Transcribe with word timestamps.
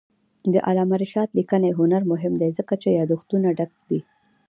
د 0.53 0.55
علامه 0.67 0.95
رشاد 1.03 1.29
لیکنی 1.39 1.71
هنر 1.79 2.01
مهم 2.11 2.33
دی 2.41 2.49
ځکه 2.57 2.73
چې 2.81 2.89
یادښتونه 2.97 3.47
ډک 3.57 3.71
دي. 3.89 3.99